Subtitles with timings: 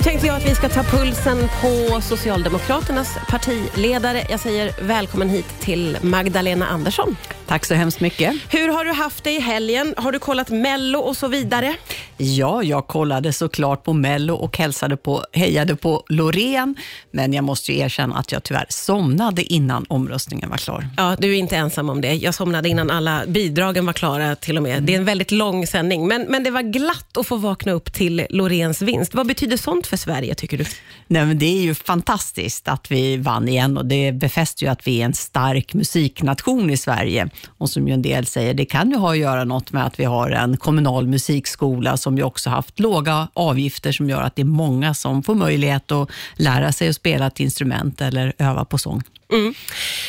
[0.00, 4.26] Nu tänkte jag att vi ska ta pulsen på Socialdemokraternas partiledare.
[4.30, 7.16] Jag säger välkommen hit till Magdalena Andersson.
[7.50, 8.34] Tack så hemskt mycket.
[8.48, 9.94] Hur har du haft det i helgen?
[9.96, 11.76] Har du kollat Mello och så vidare?
[12.16, 16.76] Ja, jag kollade såklart på Mello och hälsade på, hejade på Loreen,
[17.10, 20.88] men jag måste ju erkänna att jag tyvärr somnade innan omröstningen var klar.
[20.96, 22.14] Ja, du är inte ensam om det.
[22.14, 24.72] Jag somnade innan alla bidragen var klara till och med.
[24.72, 24.86] Mm.
[24.86, 27.92] Det är en väldigt lång sändning, men, men det var glatt att få vakna upp
[27.92, 29.14] till Loreens vinst.
[29.14, 30.64] Vad betyder sånt för Sverige, tycker du?
[31.06, 34.86] Nej, men det är ju fantastiskt att vi vann igen och det befäster ju att
[34.86, 37.28] vi är en stark musiknation i Sverige.
[37.48, 40.00] Och som ju en del säger, det kan ju ha att göra något med att
[40.00, 44.42] vi har en kommunal musikskola som ju också haft låga avgifter som gör att det
[44.42, 48.78] är många som får möjlighet att lära sig att spela ett instrument eller öva på
[48.78, 49.02] sång.
[49.32, 49.54] Mm.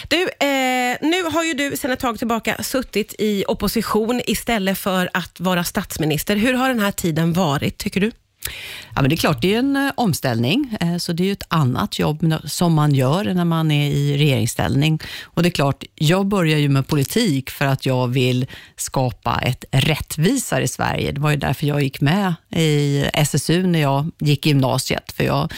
[0.07, 5.09] Du, eh, nu har ju du sedan ett tag tillbaka suttit i opposition istället för
[5.13, 6.35] att vara statsminister.
[6.35, 8.11] Hur har den här tiden varit, tycker du?
[8.95, 11.45] Ja, men det är klart, det är en eh, omställning, eh, så det är ett
[11.47, 14.99] annat jobb som man gör när man är i regeringsställning.
[15.23, 19.65] Och det är klart, jag börjar ju med politik för att jag vill skapa ett
[19.71, 21.11] rättvisare Sverige.
[21.11, 25.53] Det var ju därför jag gick med i SSU när jag gick gymnasiet, för jag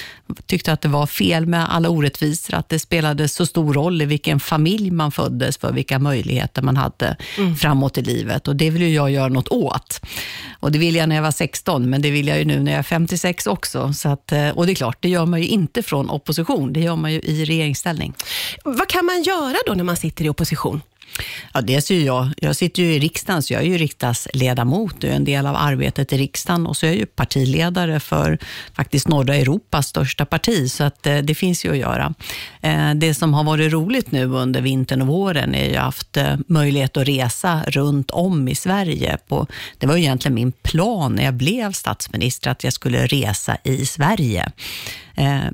[0.45, 4.05] tyckte att det var fel med alla orättvisor, att det spelade så stor roll i
[4.05, 7.55] vilken familj man föddes, för vilka möjligheter man hade mm.
[7.55, 8.47] framåt i livet.
[8.47, 10.01] Och det vill jag göra något åt.
[10.63, 12.71] Och det ville jag när jag var 16, men det vill jag ju nu när
[12.71, 13.93] jag är 56 också.
[13.93, 16.79] Så att, eh, och det är klart, det gör man ju inte från opposition, det
[16.79, 18.13] gör man ju i regeringsställning.
[18.63, 20.81] Vad kan man göra då när man sitter i opposition?
[21.53, 25.09] Ja, dels är jag, jag sitter ju i riksdagen, så jag är ju riksdagsledamot och
[25.09, 28.37] är en del av arbetet i riksdagen och så är jag ju partiledare för
[28.73, 32.13] faktiskt norra Europas största parti, så att eh, det finns ju att göra.
[32.61, 36.35] Eh, det som har varit roligt nu under vintern och våren är ju haft eh,
[36.47, 39.17] möjlighet att resa runt om i Sverige.
[39.27, 43.57] På, det var ju egentligen min plan när jag blev statsminister, att jag skulle resa
[43.63, 44.51] i Sverige.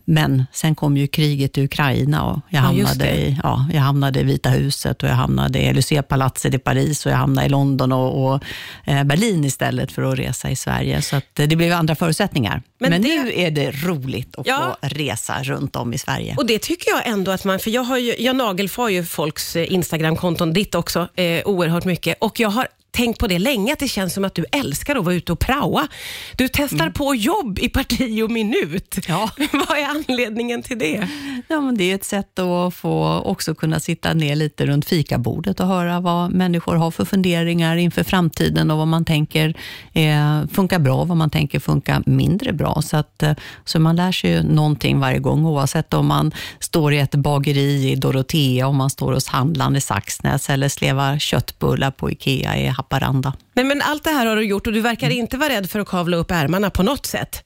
[0.06, 4.20] Men sen kom ju kriget i Ukraina och jag hamnade, ja, i, ja, jag hamnade
[4.20, 7.92] i Vita huset och jag hamnade i Élysée-palatset i Paris och jag hamnade i London
[7.92, 8.44] och, och
[8.86, 11.02] eh, Berlin istället för att resa i Sverige.
[11.02, 12.62] Så eh, det blev andra förutsättningar.
[12.80, 13.08] Men, Men det...
[13.08, 14.78] nu är det roligt att ja.
[14.82, 16.36] få resa runt om i Sverige.
[16.38, 19.56] Och det tycker jag ändå att man, för jag, har ju, jag nagelfar ju folks
[19.56, 22.18] eh, Instagram-konton, ditt också, eh, oerhört mycket.
[22.22, 22.68] Och jag har
[23.00, 25.40] tänkt på det länge, att det känns som att du älskar att vara ute och
[25.40, 25.88] praoa.
[26.36, 26.94] Du testar mm.
[26.94, 29.00] på jobb i parti och minut.
[29.08, 29.30] Ja.
[29.52, 31.08] Vad är anledningen till det?
[31.48, 35.60] Ja, men det är ett sätt att få också kunna sitta ner lite runt fikabordet
[35.60, 39.54] och höra vad människor har för funderingar inför framtiden och vad man tänker
[39.94, 42.82] eh, funkar bra och vad man tänker funkar mindre bra.
[42.82, 43.34] Så, att, eh,
[43.66, 47.92] så man lär sig ju någonting varje gång, oavsett om man står i ett bageri
[47.92, 52.68] i Dorotea, om man står hos handlaren i Saxnäs eller slevar köttbullar på Ikea i
[52.90, 53.34] Haparanda.
[53.54, 55.20] Nej, men allt det här har du gjort och du verkar mm.
[55.20, 57.44] inte vara rädd för att kavla upp ärmarna på något sätt.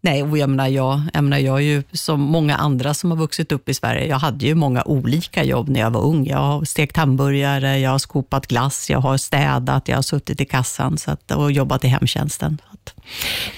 [0.00, 3.18] Nej, och jag menar, jag, jag menar, jag är ju som många andra som har
[3.18, 4.06] vuxit upp i Sverige.
[4.06, 6.26] Jag hade ju många olika jobb när jag var ung.
[6.26, 10.44] Jag har stekt hamburgare, jag har skopat glass, jag har städat, jag har suttit i
[10.44, 12.58] kassan så att, och jobbat i hemtjänsten.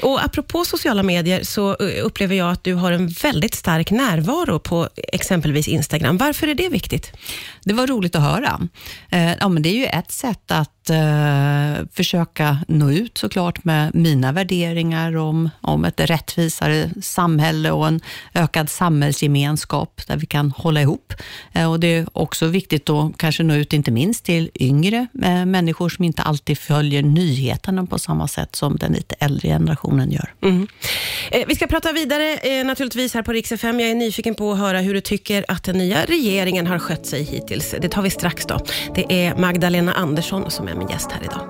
[0.03, 4.59] Och apropå sociala medier så eh, upplever jag att du har en väldigt stark närvaro
[4.59, 6.17] på exempelvis Instagram.
[6.17, 7.13] Varför är det viktigt?
[7.65, 8.61] Det var roligt att höra.
[9.11, 13.95] Eh, ja, men det är ju ett sätt att eh, försöka nå ut såklart med
[13.95, 18.01] mina värderingar om, om ett rättvisare samhälle och en
[18.35, 21.13] ökad samhällsgemenskap där vi kan hålla ihop.
[21.53, 25.45] Eh, och Det är också viktigt att kanske nå ut inte minst till yngre eh,
[25.47, 30.35] människor som inte alltid följer nyheterna på samma sätt som den lite äldre generationen gör.
[30.43, 30.67] Mm.
[31.31, 33.81] Eh, vi ska prata vidare eh, naturligtvis här på Rix FM.
[33.81, 37.07] Jag är nyfiken på att höra hur du tycker att den nya regeringen har skött
[37.07, 37.75] sig hittills.
[37.81, 38.61] Det tar vi strax då.
[38.95, 41.41] Det är Magdalena Andersson som är min gäst här idag.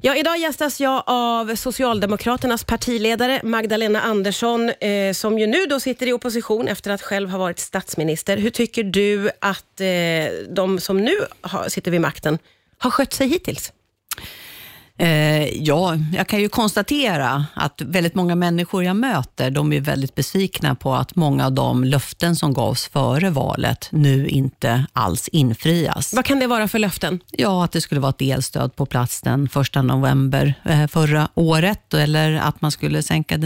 [0.00, 6.06] Ja, idag gästas jag av Socialdemokraternas partiledare Magdalena Andersson, eh, som ju nu då sitter
[6.06, 8.36] i opposition efter att själv ha varit statsminister.
[8.36, 9.86] Hur tycker du att eh,
[10.48, 12.38] de som nu har, sitter vid makten
[12.78, 13.72] har skött sig hittills?
[14.98, 20.14] Eh, ja, jag kan ju konstatera att väldigt många människor jag möter, de är väldigt
[20.14, 26.14] besvikna på att många av de löften som gavs före valet nu inte alls infrias.
[26.14, 27.20] Vad kan det vara för löften?
[27.30, 31.94] Ja, att det skulle vara ett elstöd på plats den 1 november eh, förra året,
[31.94, 33.38] eller att man skulle sänka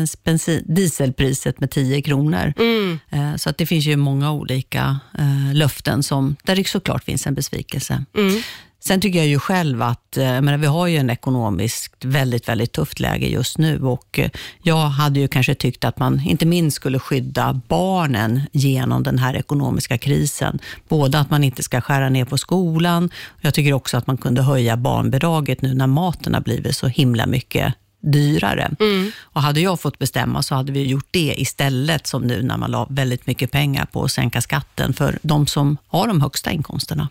[0.65, 2.53] dieselpriset med 10 kronor.
[2.59, 2.99] Mm.
[3.11, 7.27] Eh, så att det finns ju många olika eh, löften som, där det såklart finns
[7.27, 8.05] en besvikelse.
[8.17, 8.43] Mm.
[8.81, 12.49] Sen tycker jag ju själv att, eh, jag menar, vi har ju en ekonomiskt väldigt,
[12.49, 14.31] väldigt tufft läge just nu och eh,
[14.63, 19.37] jag hade ju kanske tyckt att man inte minst skulle skydda barnen genom den här
[19.37, 20.59] ekonomiska krisen.
[20.89, 23.11] Både att man inte ska skära ner på skolan,
[23.41, 27.27] jag tycker också att man kunde höja barnbidraget nu när maten har blivit så himla
[27.27, 28.71] mycket dyrare.
[28.81, 29.13] Mm.
[29.21, 32.71] Och hade jag fått bestämma så hade vi gjort det istället som nu när man
[32.71, 37.09] la väldigt mycket pengar på att sänka skatten för de som har de högsta inkomsterna.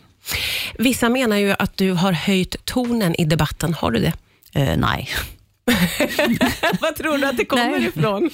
[0.78, 3.74] Vissa menar ju att du har höjt tonen i debatten.
[3.74, 4.14] Har du det?
[4.54, 5.10] Eh, nej.
[6.82, 7.86] Vad tror du att det kommer Nej.
[7.86, 8.30] ifrån?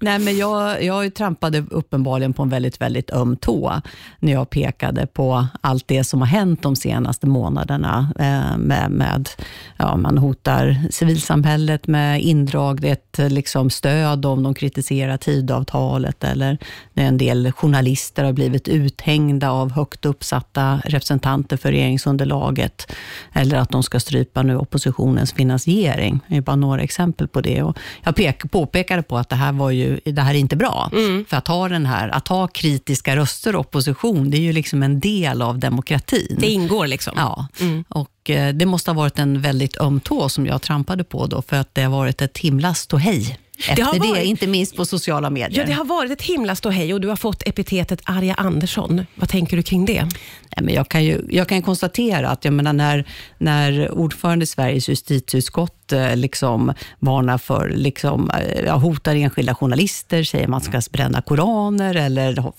[0.00, 3.80] Nej, men jag, jag trampade uppenbarligen på en väldigt, väldigt öm tå
[4.18, 8.12] när jag pekade på allt det som har hänt de senaste månaderna.
[8.18, 9.28] Eh, med, med
[9.76, 16.58] ja, man hotar civilsamhället med indraget liksom, stöd om de kritiserar tidavtalet eller
[16.92, 22.92] när en del journalister har blivit uthängda av högt uppsatta representanter för regeringsunderlaget.
[23.32, 26.20] Eller att de ska strypa nu oppositionens finansiering.
[26.28, 27.62] Det är bara några exempel på det.
[27.62, 30.90] Och jag pek, påpekade på att det här, var ju, det här är inte bra.
[30.92, 31.24] Mm.
[31.28, 34.82] För att ha, den här, att ha kritiska röster och opposition, det är ju liksom
[34.82, 36.36] en del av demokratin.
[36.40, 37.12] Det ingår liksom.
[37.16, 37.46] Ja.
[37.60, 37.84] Mm.
[37.88, 41.42] Och eh, det måste ha varit en väldigt öm tå som jag trampade på då,
[41.42, 44.84] för att det har varit ett himla ståhej efter det, har varit, inte minst på
[44.84, 45.60] sociala medier.
[45.60, 49.06] Ja, det har varit ett himla ståhej och du har fått epitetet Arja Andersson.
[49.14, 50.02] Vad tänker du kring det?
[50.02, 53.04] Nej, men jag, kan ju, jag kan konstatera att jag menar, när,
[53.38, 60.44] när ordförande i Sveriges justitieutskott eh, liksom varnar för, liksom, eh, hotar enskilda journalister, säger
[60.44, 62.52] att man ska bränna koraner eller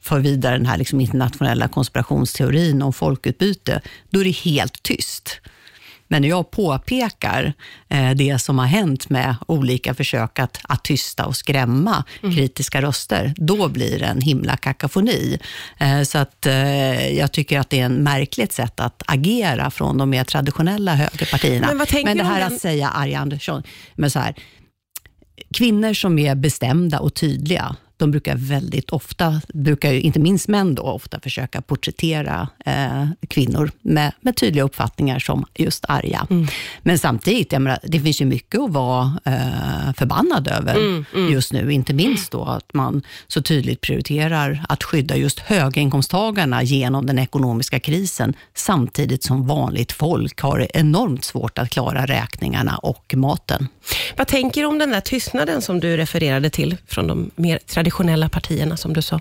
[0.00, 3.80] för vidare den här liksom internationella konspirationsteorin om folkutbyte,
[4.10, 5.40] då är det helt tyst.
[6.08, 7.52] Men när jag påpekar
[7.88, 12.34] eh, det som har hänt med olika försök att, att tysta och skrämma mm.
[12.34, 15.38] kritiska röster, då blir det en himla kakafoni.
[15.78, 19.98] Eh, så att eh, jag tycker att det är en märkligt sätt att agera från
[19.98, 21.66] de mer traditionella högerpartierna.
[21.66, 23.62] Men, men det här att säga Arja Andersson,
[23.94, 24.34] men så här,
[25.54, 30.74] kvinnor som är bestämda och tydliga, de brukar väldigt ofta, brukar ju, inte minst män
[30.74, 36.26] då, ofta försöka porträttera eh, kvinnor med, med tydliga uppfattningar som just arga.
[36.30, 36.46] Mm.
[36.82, 41.32] Men samtidigt, menar, det finns ju mycket att vara eh, förbannad över mm, mm.
[41.32, 41.72] just nu.
[41.72, 47.80] Inte minst då att man så tydligt prioriterar att skydda just höginkomsttagarna genom den ekonomiska
[47.80, 53.68] krisen, samtidigt som vanligt folk har enormt svårt att klara räkningarna och maten.
[54.16, 57.85] Vad tänker du om den där tystnaden som du refererade till från de mer traditionella
[58.28, 59.20] partierna, som du sa?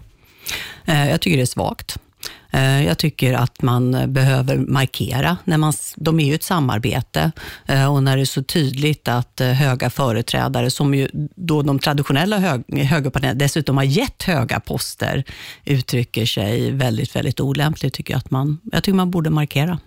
[0.85, 1.97] Eh, jag tycker det är svagt.
[2.51, 5.37] Eh, jag tycker att man behöver markera.
[5.43, 7.31] När man, de är ju ett samarbete
[7.65, 12.37] eh, och när det är så tydligt att höga företrädare, som ju då de traditionella
[12.37, 15.23] hög, högerpartierna dessutom har gett höga poster,
[15.65, 19.79] uttrycker sig väldigt, väldigt olämpligt, tycker jag att man, jag tycker man borde markera.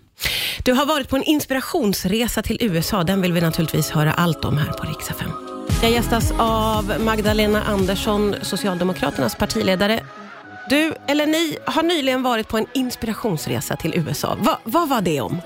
[0.63, 3.05] Du har varit på en inspirationsresa till USA.
[3.05, 5.48] Den vill vi naturligtvis höra allt om här på Rix FM.
[5.83, 10.01] Jag gästas av Magdalena Andersson, Socialdemokraternas partiledare.
[10.69, 14.37] Du, eller ni, har nyligen varit på en inspirationsresa till USA.
[14.41, 15.41] Va, vad var det om?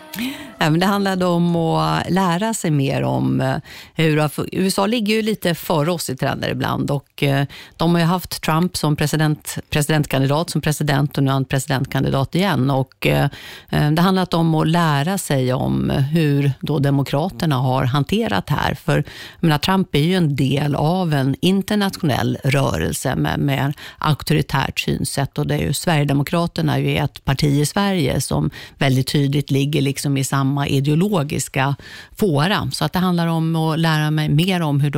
[0.79, 3.57] det handlade om att lära sig mer om eh,
[3.95, 4.31] hur...
[4.53, 7.47] USA ligger ju lite före oss i trender ibland och eh,
[7.77, 12.35] de har ju haft Trump som president, presidentkandidat som president och nu är han presidentkandidat
[12.35, 12.71] igen.
[12.71, 13.29] Och eh,
[13.69, 18.75] det handlat om att lära sig om hur då Demokraterna har hanterat det här.
[18.75, 19.05] För
[19.41, 25.47] menar, Trump är ju en del av en internationell rörelse med, med auktoritärt synsätt och
[25.47, 30.17] det är ju Sverigedemokraterna är ju ett parti i Sverige som väldigt tydligt ligger liksom
[30.17, 31.77] i samma ideologiska
[32.17, 32.71] fåra.
[32.73, 34.91] Så att det handlar om att lära mig mer om hur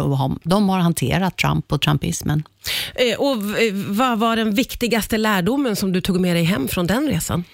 [0.44, 2.42] de har, hanterat Trump och trumpismen.
[2.94, 3.36] Eh, och
[3.86, 7.44] vad var den viktigaste lärdomen som du tog med dig hem från den resan?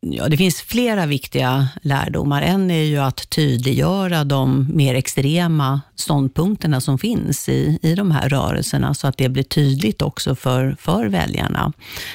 [0.00, 2.42] Ja, det finns flera viktiga lärdomar.
[2.42, 8.28] En är ju att tydliggöra de mer extrema ståndpunkterna som finns i, i de här
[8.28, 11.72] rörelserna, så att det blir tydligt också för, för väljarna.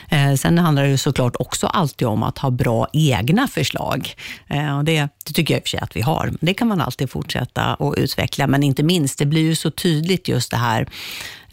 [0.10, 4.14] Eh, sen handlar det såklart också alltid om att ha bra egna förslag.
[4.48, 6.34] Eh, och det, det tycker jag i och för sig att vi har.
[6.42, 10.28] Det kan man alltid fortsätta att utveckla, men inte minst, det blir ju så tydligt
[10.28, 10.88] just det här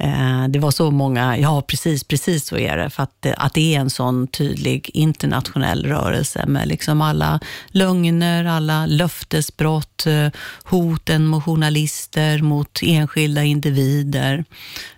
[0.02, 2.90] Eh, det var så många, ja precis, precis så är det.
[2.90, 8.44] För att, eh, att det är en sån tydlig internationell rörelse med liksom alla lögner,
[8.44, 10.28] alla löftesbrott, eh,
[10.64, 14.44] hoten mot journalister, mot enskilda individer.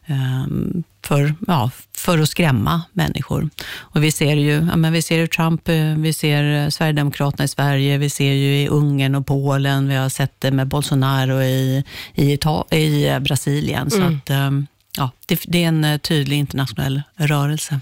[0.06, 3.50] Ehm, för, ja, för att skrämma människor.
[3.76, 7.98] Och vi ser ju ja, men vi ser Trump, eh, vi ser Sverigedemokraterna i Sverige,
[7.98, 12.32] vi ser ju i Ungern och Polen, vi har sett det med Bolsonaro i, i,
[12.70, 13.88] i Brasilien.
[13.88, 13.90] Mm.
[13.90, 14.66] Så att, ehm,
[14.96, 17.80] Ja, det, det, är en eh, tydlig internationell rörelse.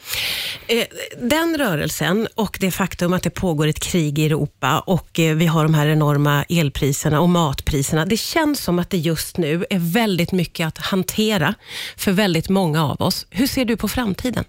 [0.66, 0.84] Eh,
[1.18, 5.46] den rörelsen och det faktum att det pågår ett krig i Europa och eh, vi
[5.46, 8.06] har de här enorma elpriserna och matpriserna.
[8.06, 11.54] Det känns som att det just nu är väldigt mycket att hantera
[11.96, 13.26] för väldigt många av oss.
[13.30, 14.44] Hur ser du på framtiden?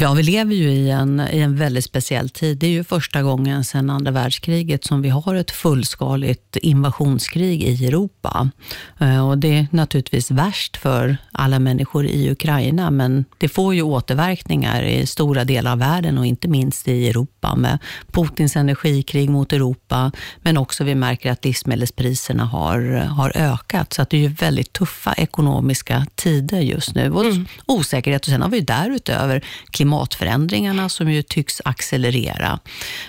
[0.00, 2.58] Ja, vi lever ju i en, i en väldigt speciell tid.
[2.58, 7.86] Det är ju första gången sedan andra världskriget som vi har ett fullskaligt invasionskrig i
[7.86, 8.50] Europa.
[8.98, 13.82] Eh, och Det är naturligtvis värst för alla människor i Ukraina, men det får ju
[13.82, 17.78] återverkningar i stora delar av världen och inte minst i Europa med
[18.12, 23.92] Putins energikrig mot Europa, men också vi märker att livsmedelspriserna har, har ökat.
[23.92, 27.46] Så att det är ju väldigt tuffa ekonomiska tider just nu och mm.
[27.66, 28.22] osäkerhet.
[28.22, 29.44] Och sen har vi därutöver
[29.84, 32.58] klimatförändringarna som ju tycks accelerera.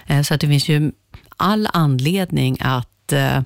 [0.08, 0.92] Eh, så att det finns ju
[1.38, 3.38] all anledning att eh,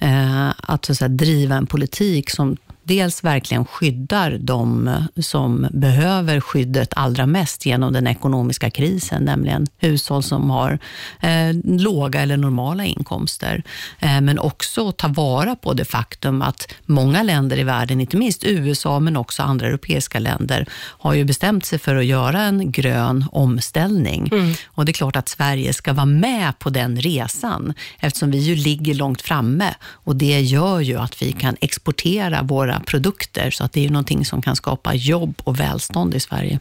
[0.00, 6.92] eh, att, så att driva en politik som dels verkligen skyddar de som behöver skyddet
[6.96, 10.78] allra mest genom den ekonomiska krisen, nämligen hushåll som har
[11.20, 13.62] eh, låga eller normala inkomster.
[13.98, 18.44] Eh, men också ta vara på det faktum att många länder i världen, inte minst
[18.44, 23.24] USA men också andra europeiska länder, har ju bestämt sig för att göra en grön
[23.32, 24.28] omställning.
[24.32, 24.54] Mm.
[24.66, 28.56] Och det är klart att Sverige ska vara med på den resan eftersom vi ju
[28.56, 33.50] ligger långt framme och det gör ju att vi kan exportera våra våra produkter.
[33.50, 36.60] Så att det är någonting som kan skapa jobb och välstånd i Sverige.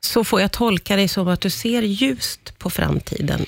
[0.00, 3.46] Så får jag tolka dig som att du ser ljust på framtiden?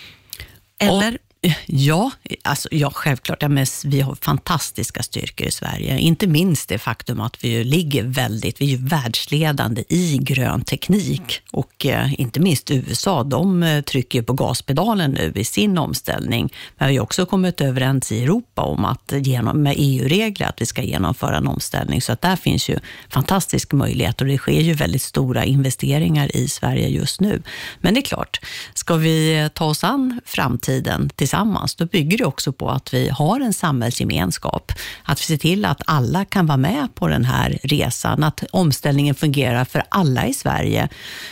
[0.78, 1.18] Eller?
[1.66, 2.10] Ja,
[2.42, 3.42] alltså, ja självklart.
[3.42, 5.98] Ja, men vi har fantastiska styrkor i Sverige.
[5.98, 11.40] Inte minst det faktum att vi ligger väldigt, vi är ju världsledande i grön teknik.
[11.50, 16.52] Och eh, inte minst USA, de eh, trycker på gaspedalen nu i sin omställning.
[16.78, 20.66] Vi har ju också kommit överens i Europa om att genom, med EU-regler att vi
[20.66, 22.02] ska genomföra en omställning.
[22.02, 26.48] Så att där finns ju fantastisk möjlighet och det sker ju väldigt stora investeringar i
[26.48, 27.42] Sverige just nu.
[27.80, 28.40] Men det är klart,
[28.74, 33.40] ska vi ta oss an framtiden tillsammans, då bygger det också på att vi har
[33.40, 34.72] en samhällsgemenskap.
[35.04, 39.14] Att vi ser till att alla kan vara med på den här resan, att omställningen
[39.14, 40.88] fungerar för alla i Sverige.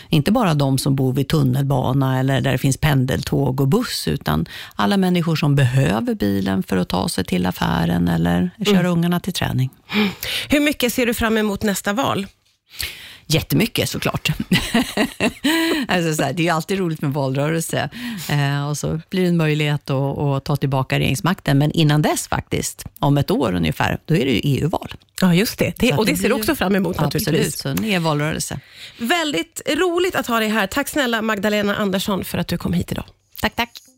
[0.09, 4.47] Inte bara de som bor vid tunnelbana eller där det finns pendeltåg och buss, utan
[4.76, 8.92] alla människor som behöver bilen för att ta sig till affären eller köra mm.
[8.92, 9.71] ungarna till träning.
[10.49, 12.26] Hur mycket ser du fram emot nästa val?
[13.32, 14.28] Jättemycket såklart.
[15.88, 17.90] alltså så här, det är ju alltid roligt med valrörelse
[18.30, 21.58] eh, och så blir det en möjlighet att, att, ta tillbaka regeringsmakten.
[21.58, 24.94] Men innan dess faktiskt, om ett år ungefär, då är det ju EU-val.
[25.20, 25.75] Ja, just det.
[25.78, 27.54] det och det, det ser du också fram emot absolut, naturligtvis.
[27.54, 28.60] Absolut, så det är valrörelse.
[28.99, 30.66] Väldigt roligt att ha dig här.
[30.66, 33.04] Tack snälla Magdalena Andersson för att du kom hit idag.
[33.40, 33.89] Tack, tack.